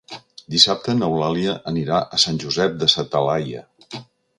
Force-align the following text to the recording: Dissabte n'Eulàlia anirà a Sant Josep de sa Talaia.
Dissabte 0.53 0.95
n'Eulàlia 1.01 1.55
anirà 1.75 2.01
a 2.19 2.23
Sant 2.27 2.43
Josep 2.47 2.85
de 2.85 2.93
sa 2.97 3.11
Talaia. 3.15 3.67